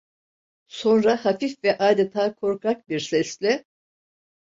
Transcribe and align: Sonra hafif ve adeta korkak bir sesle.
Sonra 0.67 1.25
hafif 1.25 1.63
ve 1.63 1.77
adeta 1.77 2.35
korkak 2.35 2.89
bir 2.89 2.99
sesle. 2.99 3.65